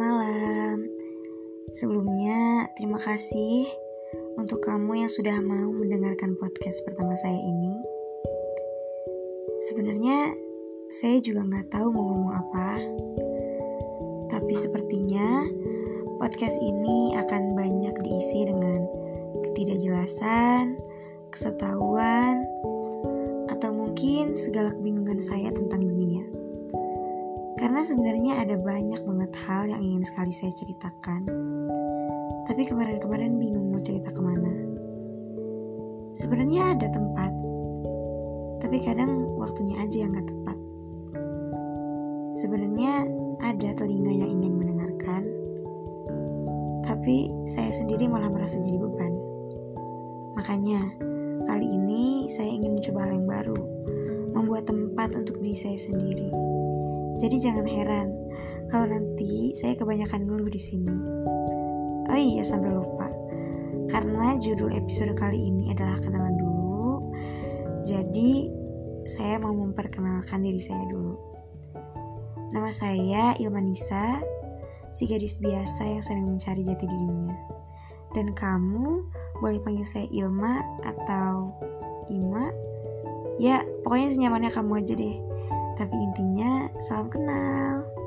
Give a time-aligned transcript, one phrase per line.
[0.00, 0.88] malam.
[1.76, 3.68] Sebelumnya, terima kasih
[4.40, 7.74] untuk kamu yang sudah mau mendengarkan podcast pertama saya ini.
[9.68, 10.32] Sebenarnya,
[10.88, 12.70] saya juga nggak tahu mau ngomong apa.
[14.32, 15.44] Tapi sepertinya
[16.16, 18.88] podcast ini akan banyak diisi dengan
[19.44, 20.80] ketidakjelasan,
[21.28, 22.40] kesotahuan,
[23.52, 26.39] atau mungkin segala kebingungan saya tentang dunia.
[27.60, 31.28] Karena sebenarnya ada banyak banget hal yang ingin sekali saya ceritakan.
[32.48, 34.48] Tapi kemarin-kemarin bingung mau cerita ke mana.
[36.16, 37.32] Sebenarnya ada tempat,
[38.64, 40.58] tapi kadang waktunya aja yang gak tepat.
[42.32, 43.04] Sebenarnya
[43.44, 45.22] ada telinga yang ingin mendengarkan,
[46.80, 49.12] tapi saya sendiri malah merasa jadi beban.
[50.32, 50.80] Makanya,
[51.44, 53.60] kali ini saya ingin mencoba hal yang baru,
[54.32, 56.59] membuat tempat untuk diri saya sendiri.
[57.16, 58.08] Jadi jangan heran
[58.70, 60.94] kalau nanti saya kebanyakan ngeluh di sini.
[62.06, 63.10] Oh iya sampai lupa.
[63.90, 67.10] Karena judul episode kali ini adalah kenalan dulu.
[67.82, 68.46] Jadi
[69.02, 71.18] saya mau memperkenalkan diri saya dulu.
[72.50, 74.22] Nama saya Ilma Nisa,
[74.90, 77.34] si gadis biasa yang sedang mencari jati dirinya.
[78.10, 79.06] Dan kamu
[79.38, 81.54] boleh panggil saya Ilma atau
[82.10, 82.50] Ima.
[83.38, 85.29] Ya, pokoknya senyamannya kamu aja deh.
[85.78, 87.99] Tapi intinya, salam kenal.